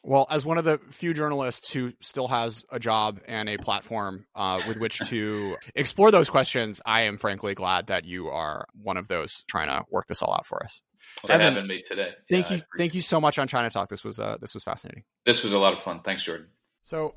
[0.04, 4.26] Well, as one of the few journalists who still has a job and a platform
[4.36, 8.98] uh, with which to explore those questions, I am frankly glad that you are one
[8.98, 10.82] of those trying to work this all out for us.
[11.24, 12.12] Well, Evan, having me today.
[12.30, 13.90] Thank yeah, you, thank you so much on China Talk.
[13.90, 15.04] This was uh, this was fascinating.
[15.26, 16.02] This was a lot of fun.
[16.04, 16.48] Thanks, Jordan.
[16.84, 17.16] So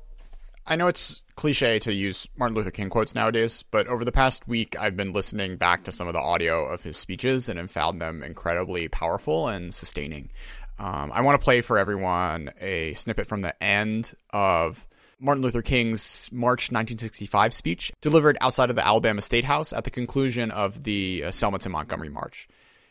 [0.65, 4.47] I know it's cliche to use Martin Luther King quotes nowadays, but over the past
[4.47, 7.71] week, I've been listening back to some of the audio of his speeches and have
[7.71, 10.29] found them incredibly powerful and sustaining.
[10.77, 14.87] Um, I want to play for everyone a snippet from the end of
[15.19, 19.91] Martin Luther King's March 1965 speech, delivered outside of the Alabama State House at the
[19.91, 22.47] conclusion of the uh, Selma to Montgomery March.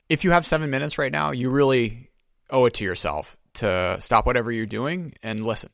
[0.08, 2.10] If you have seven minutes right now, you really
[2.48, 5.70] owe it to yourself to stop whatever you're doing and listen.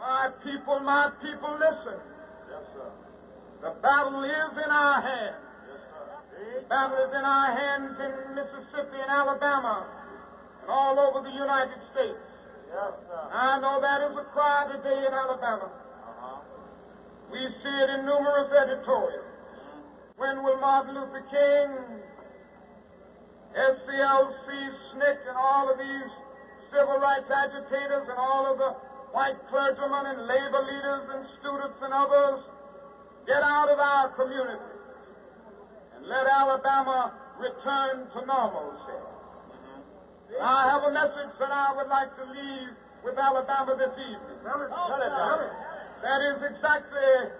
[0.00, 2.00] My people, my people, listen.
[2.48, 2.88] Yes, sir.
[3.60, 5.44] The battle is in our hands.
[5.68, 6.60] Yes, sir.
[6.60, 9.84] The battle is in our hands in Mississippi and Alabama
[10.62, 12.24] and all over the United States.
[12.72, 13.28] Yes, sir.
[13.28, 15.68] I know that is a cry today in Alabama.
[15.68, 16.40] Uh-huh.
[17.30, 19.28] We see it in numerous editorials.
[20.16, 22.00] When will Martin Luther King,
[23.52, 24.48] SCLC,
[24.96, 26.10] SNCC, and all of these
[26.72, 31.92] civil rights agitators and all of the white clergymen and labor leaders and students and
[31.92, 32.40] others
[33.26, 34.70] get out of our community
[35.96, 38.98] and let Alabama return to normalcy.
[40.38, 42.70] I have a message that I would like to leave
[43.02, 44.38] with Alabama this evening.
[44.46, 47.34] That is exactly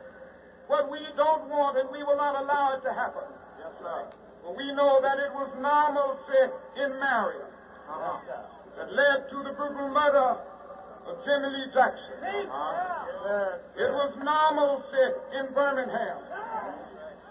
[0.66, 3.22] what we don't want and we will not allow it to happen.
[3.58, 4.10] Yes, sir.
[4.42, 6.50] For we know that it was normalcy
[6.82, 7.46] in Marion
[7.88, 8.18] uh-huh.
[8.76, 10.36] that led to the brutal murder
[11.06, 12.16] of Jimmy Lee Jackson.
[12.24, 13.58] Uh-huh.
[13.76, 15.06] It was normalcy
[15.38, 16.18] in Birmingham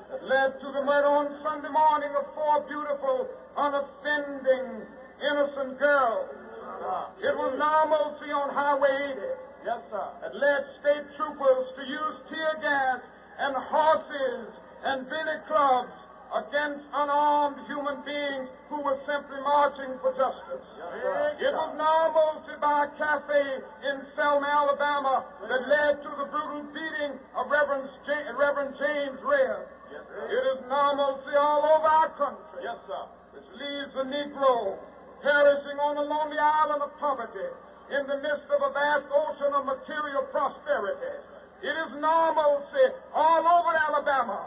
[0.09, 4.85] that led to the murder on Sunday morning of four beautiful, unoffending,
[5.21, 6.29] innocent girls.
[6.33, 7.09] Uh-huh.
[7.21, 10.07] It was normalcy on Highway 80 yes, sir.
[10.21, 12.99] that led state troopers to use tear gas
[13.39, 14.47] and horses
[14.83, 15.91] and billy clubs
[16.33, 20.61] against unarmed human beings who were simply marching for justice.
[20.77, 23.57] Yes, it was normalcy by a cafe
[23.89, 29.63] in Selma, Alabama that led to the brutal beating of Reverend, J- Reverend James Reeb.
[29.89, 32.61] Yes, it is normalcy all over our country.
[32.61, 33.03] Yes, sir.
[33.33, 34.77] Which leaves the Negro
[35.21, 37.49] perishing on a lonely island of poverty
[37.89, 41.17] in the midst of a vast ocean of material prosperity.
[41.61, 44.45] It is normalcy all over Alabama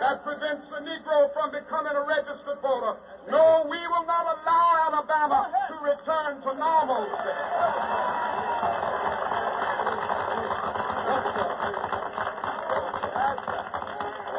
[0.00, 2.98] that prevents the Negro from becoming a registered voter.
[3.30, 7.32] No, we will not allow Alabama to return to normalcy.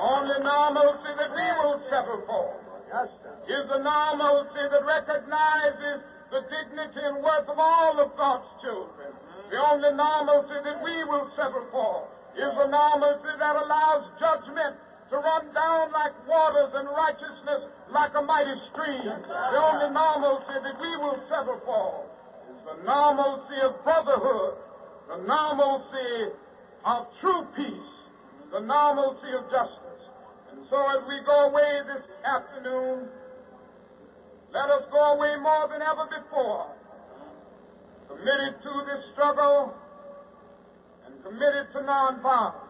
[0.01, 2.65] Only normalcy that we will settle for
[3.49, 6.01] is the normalcy that recognizes
[6.31, 9.13] the dignity and worth of all of God's children.
[9.51, 14.75] The only normalcy that we will settle for is the normalcy that allows judgment
[15.09, 19.05] to run down like waters and righteousness like a mighty stream.
[19.05, 22.05] The only normalcy that we will settle for
[22.49, 24.57] is the normalcy of brotherhood,
[25.07, 26.33] the normalcy
[26.85, 27.93] of true peace,
[28.51, 30.03] the normalcy of justice.
[30.51, 33.07] And so as we go away this afternoon,
[34.53, 36.65] let us go away more than ever before,
[38.07, 39.75] committed to this struggle
[41.05, 42.64] and committed to nonviolence.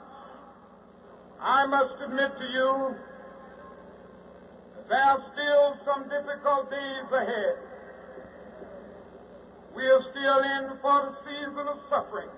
[1.41, 2.95] I must admit to you
[4.75, 7.57] that there are still some difficult days ahead.
[9.75, 12.29] We are still in for the season of suffering.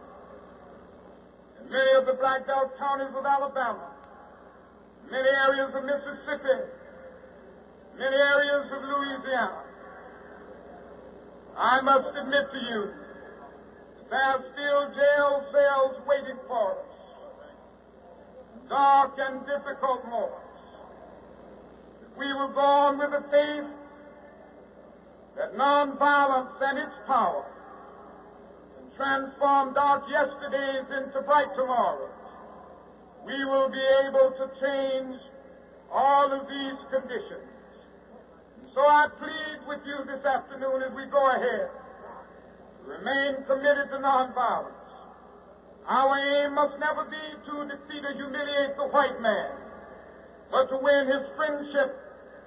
[1.61, 3.91] In many of the black belt counties of Alabama,
[5.11, 6.59] many areas of Mississippi,
[7.97, 9.63] many areas of Louisiana.
[11.57, 12.91] I must admit to you,
[14.09, 16.86] that there are still jail cells waiting for us.
[18.69, 20.43] Dark and difficult moments.
[22.17, 23.69] We will go on with the faith
[25.37, 27.45] that nonviolence and its power
[28.75, 32.09] can transform dark yesterdays into bright tomorrows.
[33.25, 35.19] We will be able to change
[35.93, 37.47] all of these conditions.
[38.73, 41.69] So I plead with you this afternoon as we go ahead
[42.87, 44.76] remain committed to nonviolence.
[45.87, 47.15] Our aim must never be
[47.47, 49.51] to defeat or humiliate the white man,
[50.51, 51.95] but to win his friendship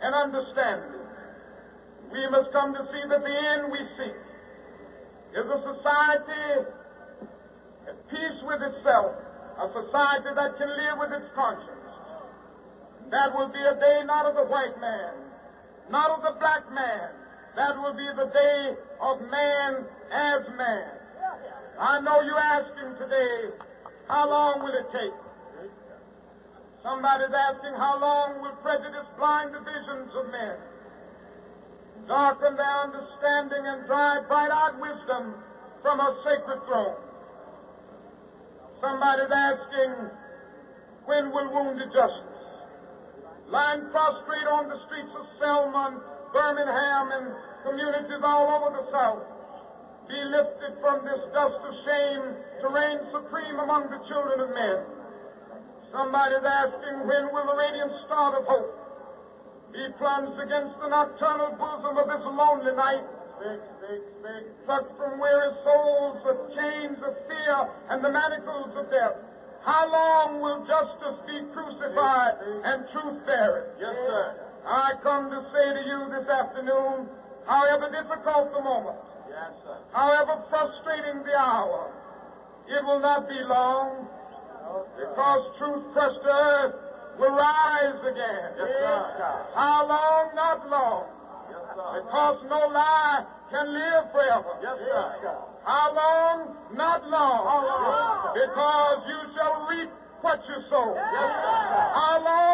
[0.03, 1.01] and understanding.
[2.12, 4.20] We must come to see that the end we seek
[5.32, 6.68] is a society
[7.88, 9.16] at peace with itself,
[9.57, 11.88] a society that can live with its conscience.
[13.11, 15.14] That will be a day not of the white man,
[15.88, 17.09] not of the black man,
[17.57, 21.00] that will be the day of man as man.
[21.81, 23.57] I know you're asking today,
[24.07, 25.16] how long will it take?
[26.85, 30.57] Somebody's asking, how long will prejudice blind the visions of men?
[32.07, 35.41] Darken their understanding and drive bright-eyed wisdom
[35.81, 37.01] from a sacred throne.
[38.85, 40.12] Somebody's asking,
[41.09, 42.45] when will wounded justice,
[43.49, 45.97] lying prostrate on the streets of Selma
[46.33, 47.26] Birmingham and
[47.64, 49.30] communities all over the South
[50.11, 54.83] be lifted from this dust of shame to reign supreme among the children of men.
[55.95, 58.75] Somebody's asking when will the radiant star of hope
[59.71, 63.07] be plunged against the nocturnal bosom of this lonely night?
[64.67, 67.59] Plucked from weary souls the chains of fear
[67.89, 69.15] and the manacles of death.
[69.63, 72.35] How long will justice be crucified
[72.67, 73.79] and truth buried?
[73.79, 74.35] Yes, sir.
[74.67, 77.09] I come to say to you this afternoon,
[77.47, 78.99] however difficult the moment,
[79.31, 79.53] Yes,
[79.93, 81.87] however frustrating the hour,
[82.66, 84.07] it will not be long,
[84.99, 86.74] because truth crushed earth
[87.18, 88.51] will rise again.
[88.59, 89.47] Yes, sir.
[89.55, 90.35] How long?
[90.35, 91.05] Not long,
[91.51, 92.03] Yes, sir.
[92.03, 94.55] because no lie can live forever.
[94.62, 95.37] Yes, sir.
[95.64, 96.55] How long?
[96.72, 98.35] Not long, long?
[98.35, 99.89] because you shall reap
[100.22, 100.95] what you sow.
[100.95, 101.91] Yes, sir.
[101.95, 102.50] How long?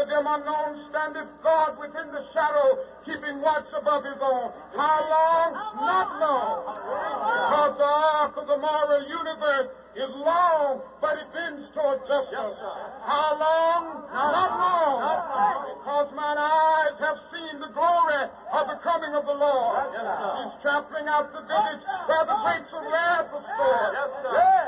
[0.00, 0.06] Sir.
[0.06, 4.50] Behind the dim unknown standeth God within the shadow, keeping watch above his own.
[4.76, 5.52] How long?
[5.76, 6.64] Not long.
[7.50, 12.56] Because the arc of the moral universe is long, but it bends toward justice.
[13.04, 14.06] How long?
[14.12, 15.00] Not long.
[15.80, 18.22] Because mine eyes have seen the glory
[18.52, 19.90] of the coming of the Lord.
[19.90, 24.59] He's trampling out the village where the grapes of wrath are stored.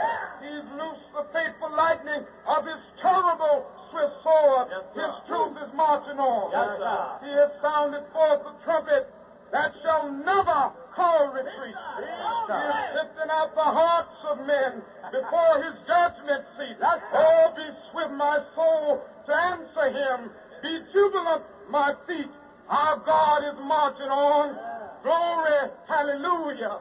[0.42, 4.66] He's loosed the fateful lightning of his terrible swift sword.
[4.70, 6.50] Yes, his truth is marching on.
[6.50, 6.82] Yes.
[7.22, 9.06] He has sounded forth the trumpet
[9.52, 11.78] that shall never call retreat.
[11.98, 14.82] He is sifting out the hearts of men
[15.14, 16.76] before his judgment seat.
[16.82, 20.30] Oh, be swift, my soul, to answer him.
[20.62, 22.30] Be jubilant, my feet.
[22.68, 24.71] Our God is marching on.
[25.02, 26.78] Glory, hallelujah.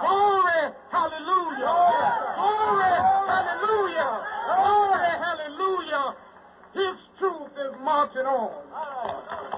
[0.00, 1.74] Glory, hallelujah.
[2.36, 2.94] Glory,
[3.28, 4.24] hallelujah.
[4.46, 6.14] Glory, hallelujah.
[6.72, 9.49] His truth is marching on.